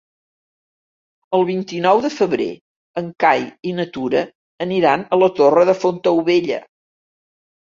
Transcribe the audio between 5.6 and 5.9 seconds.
de